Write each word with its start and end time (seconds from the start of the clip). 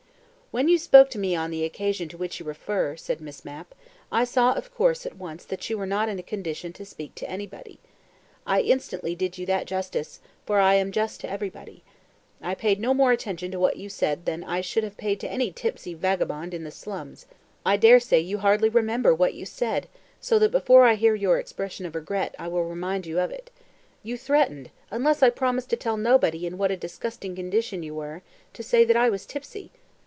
"When 0.53 0.67
you 0.67 0.77
spoke 0.77 1.09
to 1.11 1.17
me 1.17 1.33
on 1.33 1.49
the 1.49 1.63
occasion 1.63 2.09
to 2.09 2.17
which 2.17 2.41
you 2.41 2.45
refer," 2.45 2.97
said 2.97 3.21
Miss 3.21 3.45
Mapp, 3.45 3.73
"I 4.11 4.25
saw, 4.25 4.51
of 4.51 4.75
course, 4.75 5.05
at 5.05 5.15
once 5.15 5.45
that 5.45 5.69
you 5.69 5.77
were 5.77 5.85
not 5.85 6.09
in 6.09 6.19
a 6.19 6.21
condition 6.21 6.73
to 6.73 6.83
speak 6.83 7.15
to 7.15 7.29
anybody. 7.29 7.79
I 8.45 8.59
instantly 8.59 9.15
did 9.15 9.37
you 9.37 9.45
that 9.45 9.65
justice, 9.65 10.19
for 10.45 10.59
I 10.59 10.73
am 10.73 10.91
just 10.91 11.21
to 11.21 11.29
everybody. 11.29 11.85
I 12.41 12.53
paid 12.53 12.81
no 12.81 12.93
more 12.93 13.13
attention 13.13 13.49
to 13.51 13.61
what 13.61 13.77
you 13.77 13.87
said 13.87 14.25
than 14.25 14.43
I 14.43 14.59
should 14.59 14.83
have 14.83 14.97
paid 14.97 15.21
to 15.21 15.31
any 15.31 15.53
tipsy 15.53 15.93
vagabond 15.93 16.53
in 16.53 16.65
the 16.65 16.69
slums. 16.71 17.27
I 17.65 17.77
daresay 17.77 18.19
you 18.19 18.39
hardly 18.39 18.67
remember 18.67 19.15
what 19.15 19.33
you 19.33 19.45
said, 19.45 19.87
so 20.19 20.37
that 20.37 20.51
before 20.51 20.83
I 20.83 20.95
hear 20.95 21.15
your 21.15 21.39
expression 21.39 21.85
of 21.85 21.95
regret, 21.95 22.35
I 22.37 22.49
will 22.49 22.65
remind 22.65 23.05
you 23.05 23.21
of 23.21 23.31
it. 23.31 23.51
You 24.03 24.17
threatened, 24.17 24.69
unless 24.91 25.23
I 25.23 25.29
promised 25.29 25.69
to 25.69 25.77
tell 25.77 25.95
nobody 25.95 26.45
in 26.45 26.57
what 26.57 26.71
a 26.71 26.75
disgusting 26.75 27.37
condition 27.37 27.83
you 27.83 27.95
were, 27.95 28.21
to 28.51 28.61
say 28.61 28.83
that 28.83 28.97
I 28.97 29.09
was 29.09 29.25
tipsy. 29.25 29.71